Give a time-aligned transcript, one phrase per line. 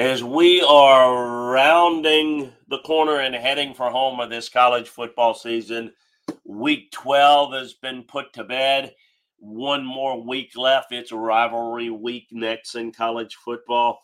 [0.00, 5.92] as we are rounding the corner and heading for home of this college football season.
[6.46, 8.94] Week 12 has been put to bed.
[9.40, 10.90] One more week left.
[10.92, 14.00] It's rivalry week next in college football.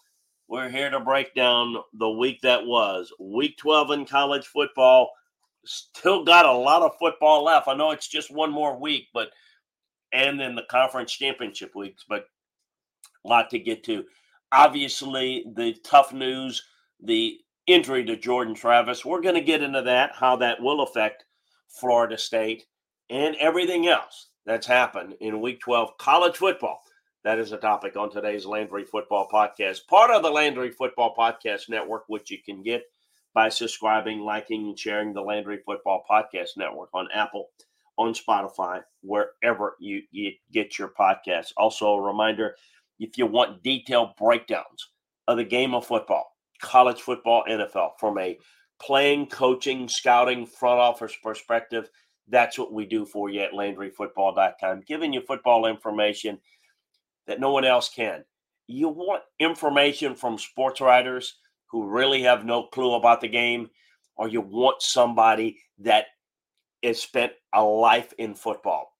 [0.48, 3.10] We're here to break down the week that was.
[3.18, 5.08] Week 12 in college football.
[5.64, 7.68] Still got a lot of football left.
[7.68, 9.30] I know it's just one more week, but
[10.12, 12.26] and then the conference championship weeks, but
[13.24, 14.04] a lot to get to.
[14.52, 16.62] Obviously, the tough news,
[17.02, 19.04] the injury to Jordan Travis.
[19.04, 21.24] We're going to get into that, how that will affect
[21.68, 22.64] Florida State
[23.10, 26.82] and everything else that's happened in week 12 college football.
[27.24, 31.68] That is a topic on today's Landry Football Podcast, part of the Landry Football Podcast
[31.68, 32.84] Network, which you can get
[33.34, 37.48] by subscribing, liking, and sharing the Landry Football Podcast Network on Apple,
[37.98, 41.52] on Spotify, wherever you, you get your podcasts.
[41.56, 42.54] Also, a reminder
[42.98, 44.91] if you want detailed breakdowns
[45.28, 48.38] of the game of football, college football, NFL, from a
[48.80, 51.88] playing, coaching, scouting, front office perspective,
[52.29, 56.38] that's what we do for you at LandryFootball.com, giving you football information
[57.26, 58.24] that no one else can.
[58.66, 61.37] You want information from sports writers
[61.71, 63.68] who really have no clue about the game,
[64.16, 66.06] or you want somebody that
[66.82, 68.93] has spent a life in football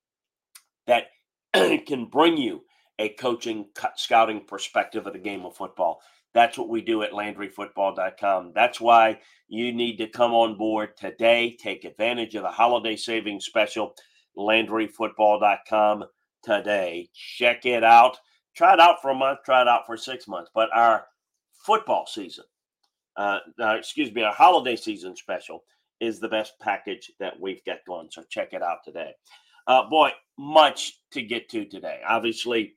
[0.87, 1.07] that
[1.87, 2.63] can bring you
[2.99, 3.67] a coaching,
[3.97, 6.01] scouting perspective of the game of football.
[6.35, 8.53] That's what we do at LandryFootball.com.
[8.55, 11.57] That's why you need to come on board today.
[11.59, 13.95] Take advantage of the holiday savings special,
[14.37, 16.05] LandryFootball.com
[16.43, 17.09] today.
[17.15, 18.19] Check it out.
[18.55, 20.51] Try it out for a month, try it out for six months.
[20.55, 21.07] But our
[21.53, 22.45] football season,
[23.17, 25.65] uh, uh, excuse me, our holiday season special
[26.01, 28.09] is the best package that we've got going.
[28.11, 29.13] So check it out today.
[29.67, 32.01] Uh, boy, much to get to today.
[32.07, 32.77] Obviously,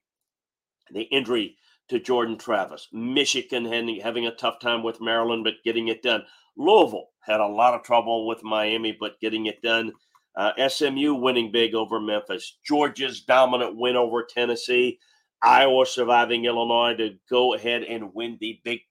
[0.93, 1.55] the injury
[1.89, 2.87] to Jordan Travis.
[2.93, 3.65] Michigan
[3.99, 6.23] having a tough time with Maryland, but getting it done.
[6.55, 9.91] Louisville had a lot of trouble with Miami, but getting it done.
[10.35, 12.59] Uh, SMU winning big over Memphis.
[12.65, 14.99] Georgia's dominant win over Tennessee.
[15.41, 18.81] Iowa surviving Illinois to go ahead and win the Big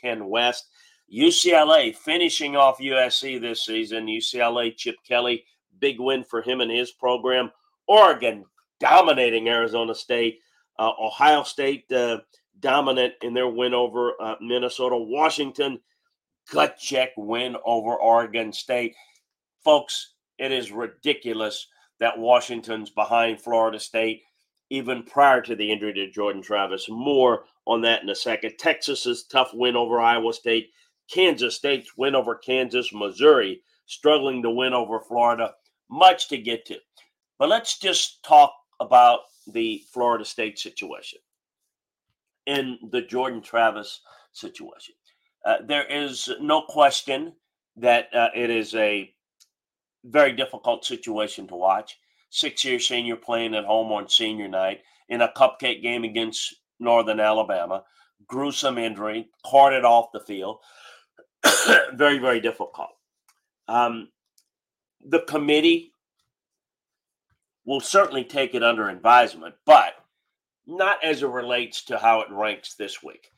[0.00, 0.68] Ten West.
[1.12, 4.06] UCLA finishing off USC this season.
[4.06, 5.44] UCLA, Chip Kelly,
[5.78, 7.50] big win for him and his program.
[7.86, 8.44] Oregon
[8.80, 10.40] dominating Arizona State.
[10.78, 12.18] Uh, Ohio State uh,
[12.60, 14.96] dominant in their win over uh, Minnesota.
[14.96, 15.78] Washington
[16.50, 18.94] gut check win over Oregon State.
[19.62, 21.68] Folks, it is ridiculous
[22.00, 24.22] that Washington's behind Florida State
[24.70, 26.88] even prior to the injury to Jordan Travis.
[26.88, 28.54] More on that in a second.
[28.58, 30.70] Texas's tough win over Iowa State.
[31.10, 32.90] Kansas State's win over Kansas.
[32.92, 35.52] Missouri struggling to win over Florida.
[35.90, 36.76] Much to get to.
[37.38, 41.18] But let's just talk about the Florida State situation
[42.46, 44.00] in the Jordan Travis
[44.32, 44.94] situation.
[45.44, 47.32] Uh, there is no question
[47.76, 49.12] that uh, it is a
[50.04, 51.98] very difficult situation to watch.
[52.30, 57.20] Six year senior playing at home on senior night in a cupcake game against Northern
[57.20, 57.84] Alabama.
[58.26, 60.58] Gruesome injury, carted off the field.
[61.94, 62.90] very, very difficult.
[63.68, 64.08] Um,
[65.06, 65.92] the committee
[67.64, 69.94] will certainly take it under advisement, but
[70.66, 73.28] not as it relates to how it ranks this week.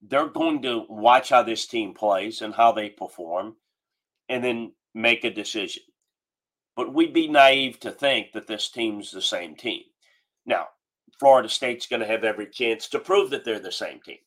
[0.00, 3.56] They're going to watch how this team plays and how they perform
[4.28, 5.82] and then make a decision.
[6.74, 9.82] But we'd be naive to think that this team's the same team.
[10.46, 10.68] Now,
[11.20, 14.18] Florida State's going to have every chance to prove that they're the same team.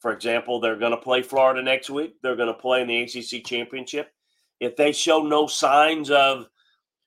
[0.00, 2.16] For example, they're going to play Florida next week.
[2.20, 4.10] They're going to play in the ACC championship.
[4.60, 6.46] If they show no signs of,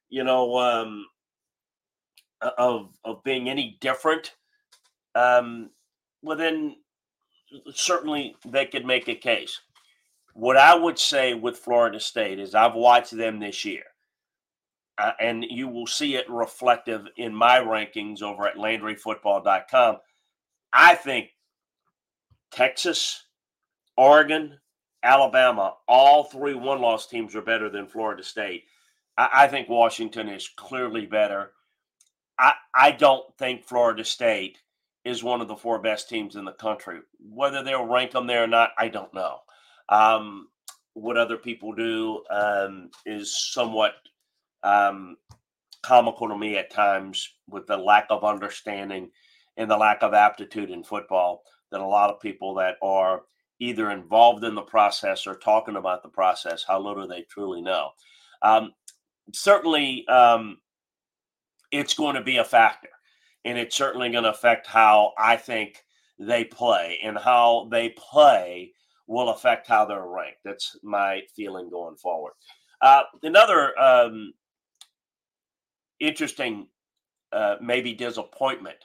[0.09, 1.05] you know, um,
[2.41, 4.35] of of being any different,
[5.15, 5.69] um,
[6.21, 6.75] well then
[7.73, 9.61] certainly they could make a case.
[10.33, 13.83] What I would say with Florida State is I've watched them this year,
[14.97, 19.97] uh, and you will see it reflective in my rankings over at LandryFootball.com.
[20.73, 21.29] I think
[22.51, 23.23] Texas,
[23.95, 24.59] Oregon,
[25.03, 28.65] Alabama, all three one loss teams are better than Florida State.
[29.17, 31.51] I, I think Washington is clearly better.
[32.39, 34.59] I, I don't think Florida State
[35.05, 36.99] is one of the four best teams in the country.
[37.19, 39.39] Whether they'll rank them there or not, I don't know.
[39.89, 40.49] Um,
[40.93, 43.93] what other people do um, is somewhat
[44.63, 45.15] um,
[45.81, 49.09] comical to me at times with the lack of understanding
[49.55, 53.23] and the lack of aptitude in football that a lot of people that are
[53.59, 57.89] either involved in the process or talking about the process, how little they truly know.
[58.41, 58.73] Um,
[59.33, 60.57] certainly, um,
[61.71, 62.89] it's going to be a factor.
[63.45, 65.83] And it's certainly going to affect how I think
[66.19, 66.99] they play.
[67.03, 68.73] And how they play
[69.07, 70.39] will affect how they're ranked.
[70.43, 72.33] That's my feeling going forward.
[72.81, 74.33] Uh, another um,
[75.99, 76.67] interesting,
[77.31, 78.77] uh, maybe disappointment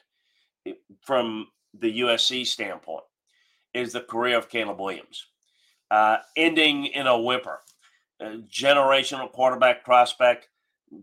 [1.03, 1.49] from
[1.79, 3.05] the USC standpoint
[3.75, 5.27] is the career of Caleb Williams,
[5.91, 7.61] uh, ending in a whimper.
[8.21, 10.49] A generational quarterback prospect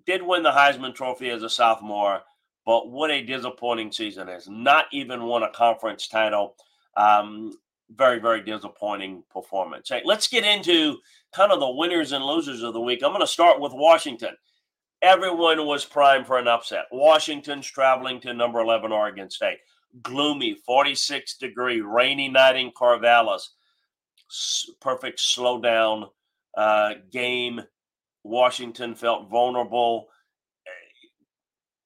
[0.05, 2.21] did win the Heisman Trophy as a sophomore,
[2.65, 6.55] but what a disappointing season has not even won a conference title.
[6.95, 7.53] Um,
[7.95, 9.89] very, very disappointing performance.
[9.89, 10.97] Hey, let's get into
[11.33, 13.01] kind of the winners and losers of the week.
[13.03, 14.35] I'm going to start with Washington.
[15.01, 16.85] Everyone was primed for an upset.
[16.91, 19.59] Washington's traveling to number 11 Oregon State.
[20.03, 23.47] Gloomy, 46 degree, rainy night in Corvallis.
[24.79, 26.09] Perfect slowdown
[26.55, 27.61] uh, game.
[28.23, 30.07] Washington felt vulnerable,
[30.67, 31.07] eh,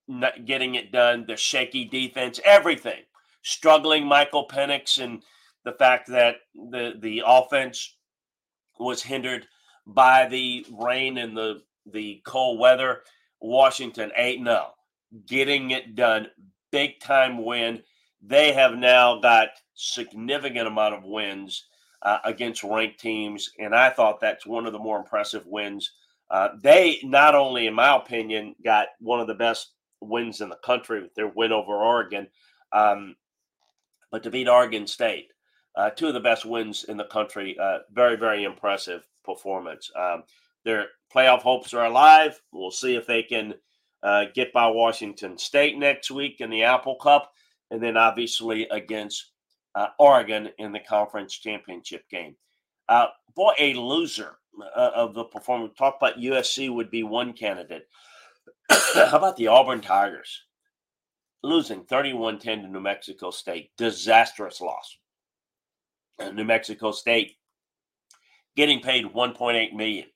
[0.08, 1.24] not getting it done.
[1.26, 3.02] The shaky defense, everything.
[3.42, 5.22] Struggling Michael Penix and
[5.64, 7.96] the fact that the the offense
[8.78, 9.46] was hindered
[9.86, 13.02] by the rain and the the cold weather.
[13.40, 14.70] Washington 8 0,
[15.26, 16.28] getting it done.
[16.72, 17.82] Big time win.
[18.22, 21.66] They have now got significant amount of wins
[22.02, 25.92] uh, against ranked teams, and I thought that's one of the more impressive wins.
[26.34, 29.70] Uh, they not only, in my opinion, got one of the best
[30.00, 32.26] wins in the country with their win over Oregon,
[32.72, 33.14] um,
[34.10, 35.28] but to beat Oregon State,
[35.76, 37.56] uh, two of the best wins in the country.
[37.56, 39.92] Uh, very, very impressive performance.
[39.96, 40.24] Um,
[40.64, 42.40] their playoff hopes are alive.
[42.50, 43.54] We'll see if they can
[44.02, 47.30] uh, get by Washington State next week in the Apple Cup,
[47.70, 49.30] and then obviously against
[49.76, 52.34] uh, Oregon in the conference championship game.
[53.36, 54.38] Boy, a loser
[54.76, 55.74] uh, of the performance.
[55.76, 57.88] Talk about USC would be one candidate.
[58.70, 60.44] How about the Auburn Tigers?
[61.42, 63.70] Losing 31 10 to New Mexico State.
[63.76, 64.96] Disastrous loss.
[66.32, 67.36] New Mexico State
[68.56, 70.06] getting paid 1.8 million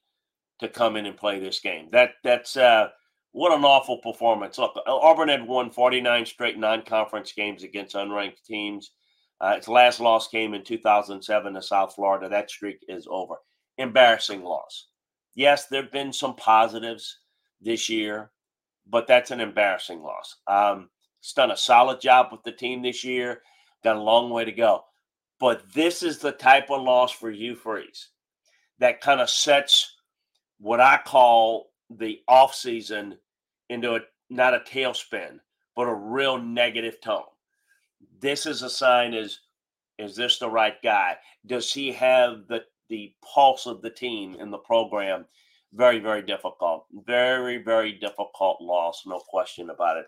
[0.60, 1.88] to come in and play this game.
[1.92, 2.88] That that's uh,
[3.32, 4.58] what an awful performance.
[4.58, 8.92] Look, Auburn had won 49 straight non-conference games against unranked teams.
[9.40, 12.28] Uh, its last loss came in 2007 to South Florida.
[12.28, 13.36] That streak is over.
[13.78, 14.86] Embarrassing loss.
[15.34, 17.18] Yes, there have been some positives
[17.60, 18.30] this year,
[18.86, 20.36] but that's an embarrassing loss.
[20.46, 20.90] Um,
[21.20, 23.42] he's done a solid job with the team this year.
[23.84, 24.84] Got a long way to go.
[25.38, 28.08] But this is the type of loss for Hugh Freeze
[28.78, 29.94] that kind of sets
[30.58, 33.18] what I call the offseason
[33.68, 35.38] into a not a tailspin,
[35.74, 37.22] but a real negative tone.
[38.20, 39.40] This is a sign is
[39.98, 41.16] is this the right guy?
[41.46, 45.26] Does he have the the pulse of the team in the program?
[45.72, 46.86] Very, very difficult.
[47.06, 50.06] Very, very difficult loss, no question about it.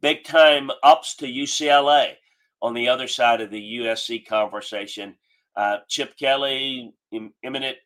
[0.00, 2.14] Big time ups to UCLA
[2.60, 5.14] on the other side of the USC conversation.
[5.56, 7.78] Uh, Chip Kelly, Im- imminent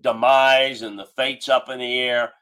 [0.00, 2.32] demise and the fates up in the air.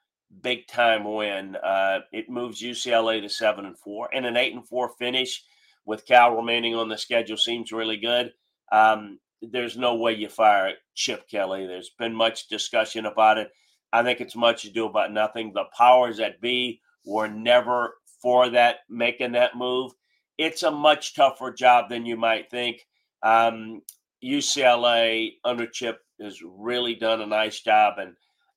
[0.43, 1.57] Big time win.
[1.57, 5.43] Uh, it moves UCLA to seven and four, and an eight and four finish
[5.85, 8.33] with Cal remaining on the schedule seems really good.
[8.71, 11.67] Um, there's no way you fire Chip Kelly.
[11.67, 13.51] There's been much discussion about it.
[13.93, 15.53] I think it's much ado about nothing.
[15.53, 19.93] The powers that be were never for that making that move
[20.41, 22.87] it's a much tougher job than you might think.
[23.23, 23.83] Um,
[24.25, 28.15] UCLA under Chip has really done a nice job, and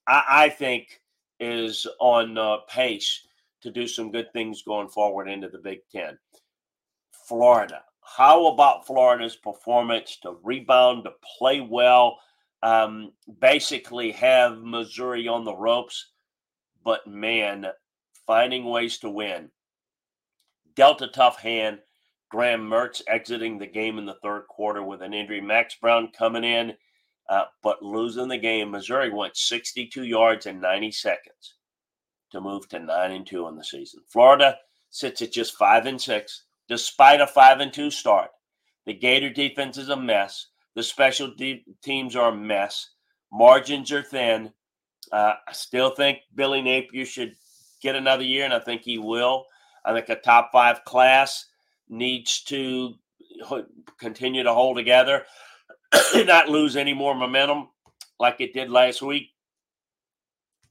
[0.08, 1.02] I, I think
[1.42, 3.28] is on uh, pace
[3.64, 6.18] to do some good things going forward into the Big Ten.
[7.28, 7.82] Florida.
[8.06, 12.20] How about Florida's performance to rebound, to play well,
[12.62, 16.12] um, basically have Missouri on the ropes,
[16.84, 17.68] but man,
[18.26, 19.50] finding ways to win
[20.76, 21.80] dealt a tough hand.
[22.30, 25.40] Graham Mertz exiting the game in the third quarter with an injury.
[25.40, 26.74] Max Brown coming in,
[27.30, 28.72] uh, but losing the game.
[28.72, 31.56] Missouri went 62 yards in 90 seconds
[32.32, 34.02] to move to 9 and 2 in the season.
[34.08, 34.58] Florida
[34.90, 38.30] sits at just 5 and 6, despite a 5 and 2 start.
[38.86, 40.48] The Gator defense is a mess.
[40.76, 42.90] The special de- teams are a mess.
[43.32, 44.52] Margins are thin.
[45.12, 47.36] Uh, I still think Billy Napier should
[47.82, 49.46] get another year, and I think he will.
[49.86, 51.46] I think a top five class
[51.90, 52.96] needs to
[54.00, 55.24] continue to hold together,
[56.16, 57.70] not lose any more momentum
[58.20, 59.30] like it did last week.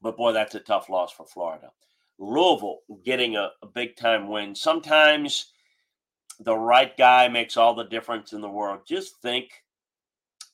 [0.01, 1.71] But boy, that's a tough loss for Florida.
[2.19, 4.55] Louisville getting a, a big time win.
[4.55, 5.52] Sometimes
[6.41, 8.81] the right guy makes all the difference in the world.
[8.87, 9.51] Just think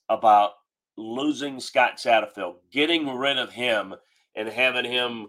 [0.08, 0.52] about
[0.96, 3.94] losing Scott Satterfield, getting rid of him,
[4.34, 5.28] and having him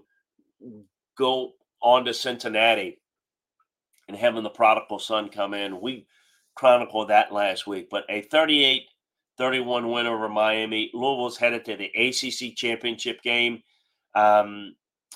[1.18, 3.00] go on to Cincinnati
[4.08, 5.79] and having the prodigal son come in.
[5.79, 6.08] We
[6.56, 8.84] chronicled that last week, but a 38
[9.38, 10.91] 31 win over Miami.
[10.94, 13.63] Louisville's headed to the ACC championship game.
[14.13, 14.75] Um,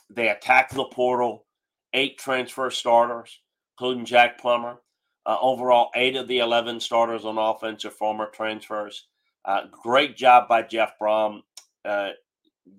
[0.09, 1.45] they attacked the portal,
[1.93, 3.41] eight transfer starters,
[3.73, 4.77] including Jack Plummer.
[5.25, 9.07] Uh, overall, eight of the 11 starters on offense are former transfers.
[9.45, 11.41] Uh, great job by Jeff Brohm
[11.85, 12.09] uh,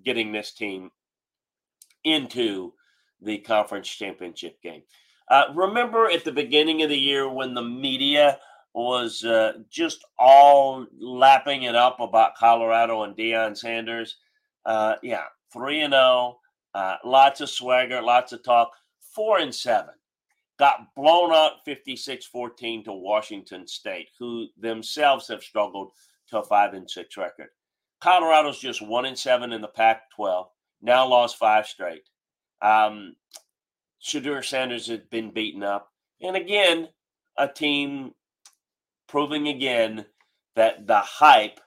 [0.03, 0.91] getting this team
[2.03, 2.73] into
[3.21, 4.83] the conference championship game.
[5.29, 8.37] Uh, remember at the beginning of the year when the media
[8.73, 14.17] was uh, just all lapping it up about Colorado and Deion Sanders?
[14.65, 16.39] Uh, yeah, 3 and 0,
[16.73, 18.71] uh, lots of swagger, lots of talk.
[19.13, 19.93] 4 and 7.
[20.57, 25.91] Got blown out 56 14 to Washington State, who themselves have struggled
[26.29, 27.49] to a 5 and 6 record.
[28.01, 30.47] Colorado's just 1 and 7 in the Pac 12,
[30.81, 32.03] now lost five straight.
[32.61, 33.15] Um,
[34.01, 35.91] Shedeur Sanders has been beaten up.
[36.21, 36.89] And again,
[37.37, 38.13] a team
[39.07, 40.05] proving again
[40.55, 41.59] that the hype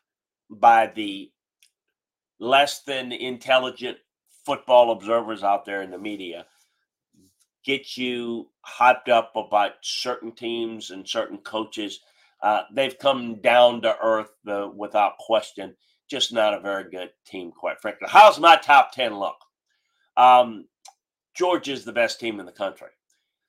[0.50, 1.30] by the
[2.38, 3.99] less than intelligent
[4.47, 6.47] football observers out there in the media
[7.68, 12.00] get you hyped up about certain teams and certain coaches.
[12.42, 15.76] Uh, they've come down to earth uh, without question.
[16.08, 18.08] Just not a very good team, quite frankly.
[18.10, 19.37] How's my top 10 look?
[20.16, 20.64] Um,
[21.37, 22.88] Georgia's the best team in the country.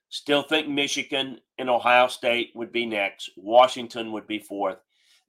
[0.09, 3.31] Still think Michigan and Ohio State would be next.
[3.37, 4.79] Washington would be fourth.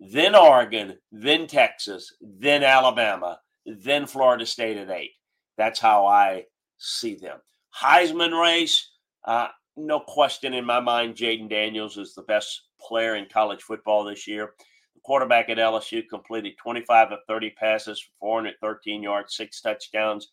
[0.01, 5.13] Then Oregon, then Texas, then Alabama, then Florida State at eight.
[5.57, 6.47] That's how I
[6.79, 7.39] see them.
[7.79, 8.91] Heisman race,
[9.25, 14.05] uh, no question in my mind, Jayden Daniels is the best player in college football
[14.05, 14.55] this year.
[14.95, 20.29] The quarterback at LSU completed 25 of 30 passes for 413 yards, six touchdowns,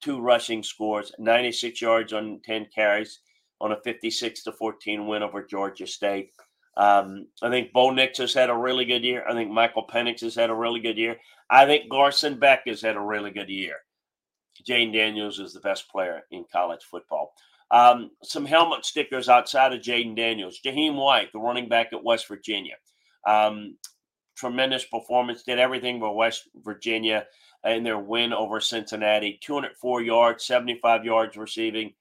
[0.00, 3.20] two rushing scores, 96 yards on 10 carries
[3.60, 6.30] on a 56 to 14 win over Georgia State.
[6.76, 9.24] Um, I think Bo Nix has had a really good year.
[9.28, 11.16] I think Michael Penix has had a really good year.
[11.50, 13.76] I think Carson Beck has had a really good year.
[14.64, 17.32] Jayden Daniels is the best player in college football.
[17.70, 20.60] Um, some helmet stickers outside of Jayden Daniels.
[20.64, 22.74] Jahiem White, the running back at West Virginia.
[23.26, 23.76] Um,
[24.36, 27.26] tremendous performance, did everything for West Virginia
[27.64, 29.38] in their win over Cincinnati.
[29.42, 31.92] 204 yards, 75 yards receiving.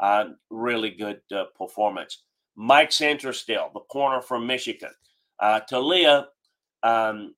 [0.00, 2.22] Uh, really good uh, performance.
[2.54, 4.92] Mike Sainristil, the corner from Michigan.
[5.40, 6.26] Uh, Taulia
[6.82, 7.34] um,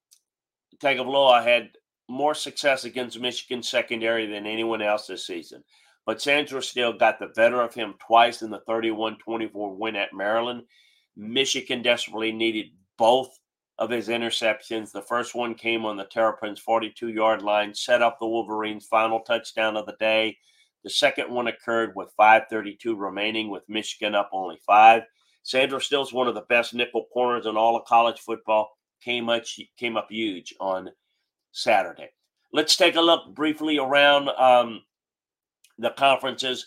[0.82, 1.70] Tagovailoa had
[2.10, 5.62] more success against Michigan secondary than anyone else this season.
[6.06, 10.62] But Sainristil got the better of him twice in the 31 24 win at Maryland.
[11.16, 12.66] Michigan desperately needed
[12.98, 13.38] both
[13.78, 14.90] of his interceptions.
[14.90, 19.20] The first one came on the Terrapins' 42 yard line, set up the Wolverines' final
[19.20, 20.36] touchdown of the day.
[20.82, 25.04] The second one occurred with 5:32 remaining, with Michigan up only five.
[25.44, 28.76] Sainristil is one of the best nickel corners in all of college football.
[29.02, 30.90] Came much came up huge on
[31.52, 32.10] Saturday.
[32.52, 34.82] Let's take a look briefly around um,
[35.78, 36.66] the conferences.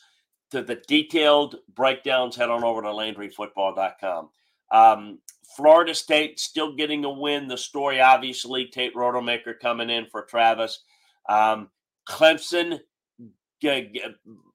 [0.51, 4.29] To the detailed breakdowns, head on over to LandryFootball.com.
[4.71, 5.19] Um,
[5.55, 7.47] Florida State still getting a win.
[7.47, 10.83] The story, obviously, Tate Rodemaker coming in for Travis.
[11.27, 11.69] Um,
[12.07, 12.79] Clemson,
[13.65, 14.09] uh,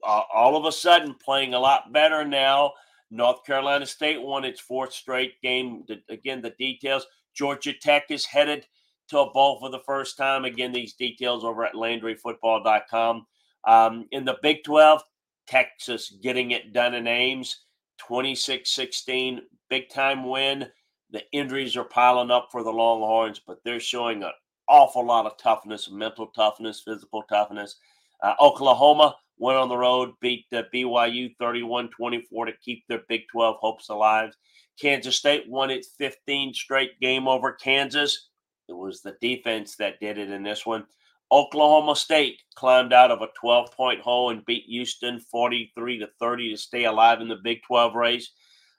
[0.05, 2.73] all of a sudden, playing a lot better now.
[3.11, 5.85] North Carolina State won its fourth straight game.
[6.09, 7.07] Again, the details.
[7.35, 8.67] Georgia Tech is headed
[9.09, 10.45] to a bowl for the first time.
[10.45, 13.27] Again, these details over at LandryFootball.com.
[13.65, 15.03] Um, in the Big 12,
[15.47, 17.65] Texas getting it done in Ames,
[17.99, 20.67] 26 16, big time win.
[21.11, 24.31] The injuries are piling up for the Longhorns, but they're showing an
[24.69, 27.77] awful lot of toughness, mental toughness, physical toughness.
[28.23, 33.23] Uh, Oklahoma went on the road, beat the BYU 31 24 to keep their Big
[33.33, 34.35] 12 hopes alive.
[34.81, 38.29] Kansas State won its 15 straight game over Kansas.
[38.69, 40.85] It was the defense that did it in this one.
[41.31, 46.51] Oklahoma State climbed out of a 12 point hole and beat Houston 43 to 30
[46.51, 48.31] to stay alive in the Big 12 race.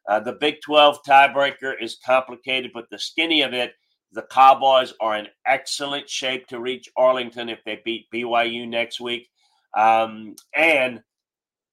[0.08, 3.74] Uh, the Big 12 tiebreaker is complicated, but the skinny of it,
[4.12, 9.30] the Cowboys are in excellent shape to reach Arlington if they beat BYU next week.
[9.78, 11.04] Um, and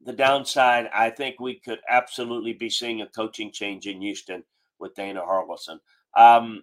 [0.03, 4.45] the downside, I think we could absolutely be seeing a coaching change in Houston
[4.79, 5.79] with Dana Holgorsen.
[6.15, 6.63] Um,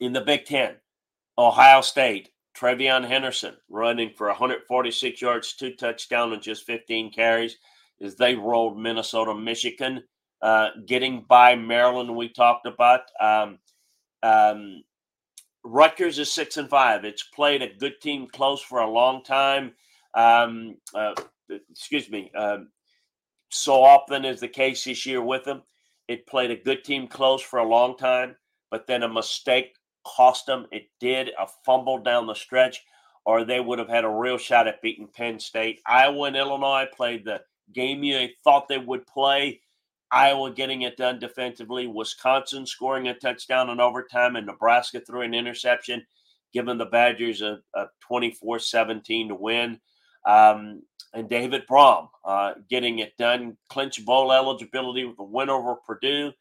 [0.00, 0.76] in the Big Ten,
[1.36, 7.56] Ohio State, TreVeyon Henderson running for 146 yards, two touchdowns, and just 15 carries
[8.00, 10.02] as they rolled Minnesota, Michigan,
[10.42, 12.14] uh, getting by Maryland.
[12.14, 13.02] We talked about.
[13.20, 13.58] Um,
[14.22, 14.82] um,
[15.64, 17.04] Rutgers is six and five.
[17.04, 19.72] It's played a good team close for a long time.
[20.14, 21.14] Um, uh,
[21.70, 22.30] excuse me.
[22.36, 22.68] Um,
[23.50, 25.62] so often is the case this year with them.
[26.06, 28.36] It played a good team close for a long time,
[28.70, 29.74] but then a mistake
[30.16, 30.66] cost them.
[30.72, 32.84] It did a fumble down the stretch,
[33.24, 35.80] or they would have had a real shot at beating Penn State.
[35.86, 37.40] Iowa and Illinois played the
[37.72, 39.60] game you thought they would play.
[40.10, 41.86] Iowa getting it done defensively.
[41.86, 46.06] Wisconsin scoring a touchdown in overtime, and Nebraska threw an interception,
[46.52, 49.78] giving the Badgers a, a 24-17 to win.
[50.24, 50.82] Um,
[51.14, 56.32] and David Braun uh, getting it done, clinch bowl eligibility with a win over Purdue.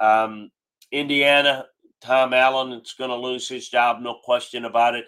[0.00, 0.50] Um,
[0.92, 1.66] Indiana,
[2.00, 5.06] Tom Allen is going to lose his job, no question about it,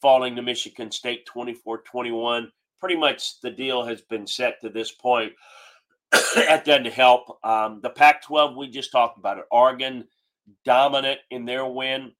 [0.00, 2.50] falling to Michigan State 24 21.
[2.78, 5.32] Pretty much the deal has been set to this point.
[6.12, 7.38] At that doesn't help.
[7.44, 9.44] Um, the Pac 12, we just talked about it.
[9.50, 10.04] Oregon
[10.64, 12.12] dominant in their win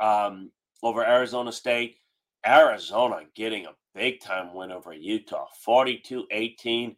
[0.00, 0.50] um,
[0.82, 1.96] over Arizona State.
[2.46, 6.96] Arizona getting a big time win over Utah, 42 18.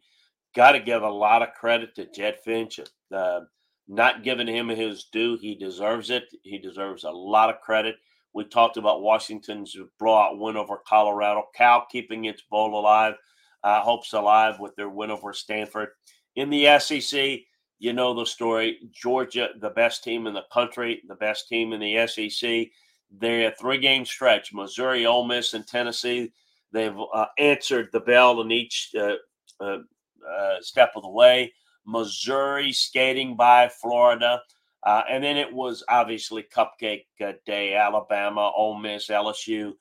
[0.55, 2.79] Got to give a lot of credit to Jedd Fisch.
[3.13, 3.41] Uh,
[3.87, 5.37] not giving him his due.
[5.37, 6.23] He deserves it.
[6.43, 7.95] He deserves a lot of credit.
[8.33, 11.43] We talked about Washington's blowout win over Colorado.
[11.53, 13.15] Cal keeping its bowl alive,
[13.63, 15.89] uh, hopes alive with their win over Stanford.
[16.35, 17.39] In the SEC,
[17.79, 18.79] you know the story.
[18.91, 22.67] Georgia, the best team in the country, the best team in the SEC.
[23.11, 26.31] They're a three game stretch Missouri, Ole Miss, and Tennessee.
[26.71, 29.15] They've uh, answered the bell in each uh,
[29.59, 29.79] uh,
[30.25, 31.51] uh step of the way.
[31.85, 34.41] Missouri skating by Florida.
[34.83, 39.73] Uh, and then it was obviously Cupcake uh, Day, Alabama, Ole Miss, LSU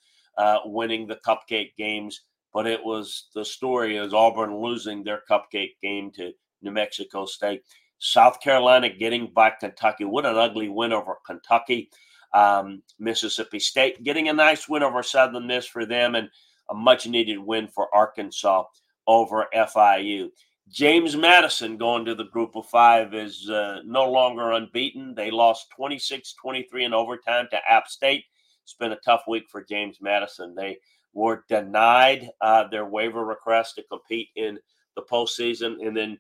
[0.64, 2.22] winning the Cupcake games.
[2.52, 7.62] But it was the story is Auburn losing their Cupcake game to New Mexico State.
[8.00, 10.04] South Carolina getting by Kentucky.
[10.04, 11.90] What an ugly win over Kentucky.
[12.32, 16.28] Um, Mississippi State getting a nice win over Southern Miss for them and
[16.70, 18.64] a much needed win for Arkansas
[19.06, 20.30] over FIU.
[20.70, 25.14] James Madison going to the group of five is uh, no longer unbeaten.
[25.16, 28.24] They lost 26 23 in overtime to App State.
[28.62, 30.54] It's been a tough week for James Madison.
[30.54, 30.78] They
[31.12, 34.60] were denied uh, their waiver request to compete in
[34.94, 36.18] the postseason and then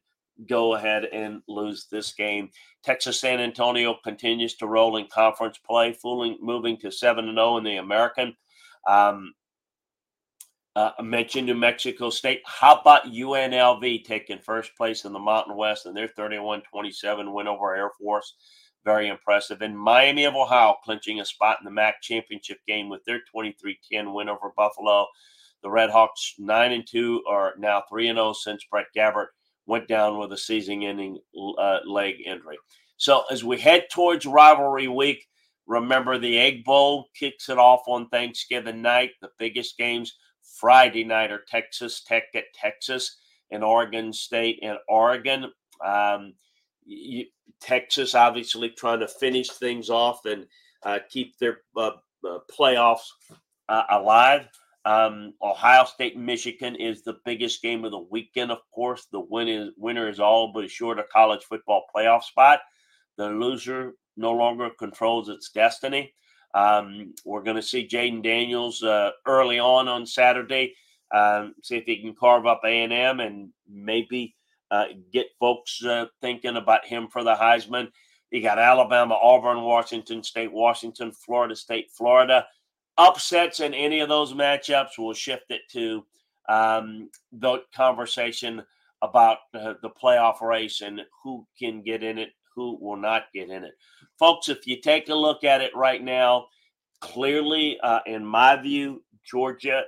[0.48, 2.50] go ahead and lose this game.
[2.82, 7.64] Texas San Antonio continues to roll in conference play, fooling, moving to 7 0 in
[7.64, 8.34] the American.
[8.88, 9.32] Um,
[10.76, 12.42] uh, I mentioned New Mexico State.
[12.46, 17.48] How about UNLV taking first place in the Mountain West and their 31 27 win
[17.48, 18.34] over Air Force?
[18.84, 19.62] Very impressive.
[19.62, 23.78] And Miami of Ohio clinching a spot in the MAC championship game with their 23
[23.92, 25.06] 10 win over Buffalo.
[25.62, 29.26] The Redhawks 9 and 2 are now 3 and 0 since Brett Gabbert
[29.66, 31.18] went down with a season ending
[31.58, 32.58] uh, leg injury.
[32.96, 35.26] So as we head towards rivalry week,
[35.66, 39.10] remember the Egg Bowl kicks it off on Thanksgiving night.
[39.20, 40.16] The biggest games
[40.58, 43.18] Friday night are Texas Tech at Texas
[43.50, 45.52] and Oregon State and Oregon.
[45.84, 46.34] Um,
[46.84, 47.26] you,
[47.60, 50.46] Texas obviously trying to finish things off and
[50.82, 51.92] uh, keep their uh,
[52.28, 53.06] uh, playoffs
[53.68, 54.48] uh, alive.
[54.84, 59.06] Um, Ohio State and Michigan is the biggest game of the weekend, of course.
[59.12, 62.60] The win is, winner is all but assured a college football playoff spot.
[63.18, 66.14] The loser no longer controls its destiny.
[66.54, 70.74] Um, we're going to see Jayden Daniels uh, early on on Saturday.
[71.12, 74.34] Um, see if he can carve up A and M and maybe
[74.70, 77.88] uh, get folks uh, thinking about him for the Heisman.
[78.30, 82.46] You got Alabama, Auburn, Washington State, Washington, Florida State, Florida.
[82.96, 86.04] Upsets in any of those matchups will shift it to
[86.48, 88.62] um, the conversation
[89.02, 93.50] about uh, the playoff race and who can get in it who will not get
[93.50, 93.72] in it.
[94.18, 96.46] Folks, if you take a look at it right now,
[97.00, 99.84] clearly, uh, in my view, Georgia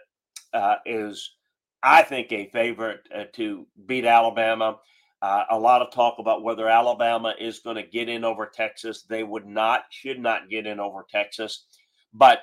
[0.52, 1.34] uh, is,
[1.82, 4.78] I think, a favorite uh, to beat Alabama.
[5.20, 9.04] Uh, a lot of talk about whether Alabama is going to get in over Texas.
[9.08, 11.66] They would not, should not get in over Texas.
[12.12, 12.40] But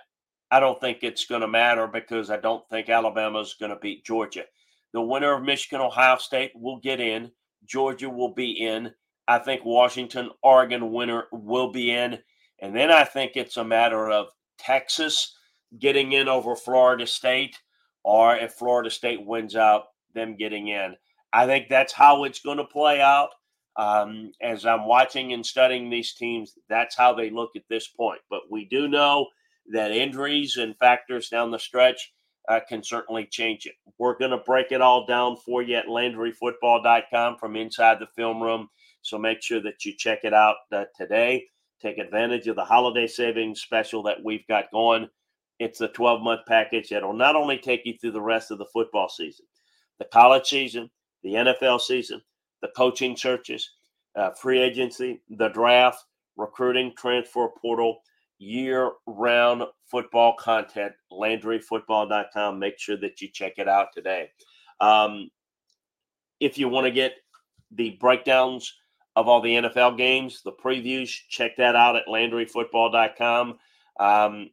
[0.52, 3.80] I don't think it's going to matter because I don't think Alabama is going to
[3.80, 4.46] beat Georgia.
[4.94, 7.32] The winner of Michigan, Ohio State will get in.
[7.66, 8.92] Georgia will be in.
[9.30, 12.18] I think Washington, Oregon winner will be in.
[12.62, 15.38] And then I think it's a matter of Texas
[15.78, 17.56] getting in over Florida State,
[18.04, 19.84] or if Florida State wins out,
[20.16, 20.96] them getting in.
[21.32, 23.30] I think that's how it's going to play out.
[23.78, 28.20] Um, as I'm watching and studying these teams, that's how they look at this point.
[28.32, 29.28] But we do know
[29.72, 32.12] that injuries and factors down the stretch
[32.50, 33.76] uh, can certainly change it.
[34.00, 38.42] We're going to break it all down for you at LandryFootball.com from inside the film
[38.42, 38.70] room.
[39.10, 41.46] So make sure that you check it out uh, today.
[41.82, 45.10] Take advantage of the holiday savings special that we've got going.
[45.60, 48.68] It's a 12 month package that'll not only take you through the rest of the
[48.72, 49.46] football season,
[49.98, 50.90] the college season,
[51.24, 52.22] the NFL season,
[52.62, 53.72] the coaching searches,
[54.16, 56.04] uh, free agency, the draft,
[56.38, 58.02] recruiting, transfer portal.
[58.38, 62.58] year round football content, LandryFootball.com.
[62.58, 64.30] Make sure that you check it out today.
[64.80, 65.30] Um,
[66.40, 67.16] if you want to get
[67.72, 68.74] the breakdowns
[69.16, 73.58] of all the NFL games, the previews, check that out at LandryFootball.com,
[74.00, 74.50] um,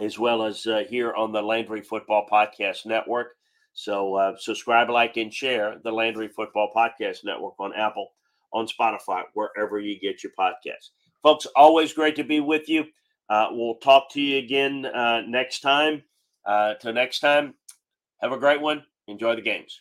[0.00, 3.36] as well as uh, here on the Landry Football Podcast Network.
[3.72, 8.08] So uh, subscribe, like, and share the Landry Football Podcast Network on Apple,
[8.52, 10.90] on Spotify, wherever you get your podcasts.
[11.22, 12.84] Folks, always great to be with you.
[13.30, 16.02] Uh, we'll talk to you again uh, next time.
[16.44, 17.54] Uh, till next time,
[18.20, 18.84] have a great one.
[19.06, 19.80] Enjoy the games.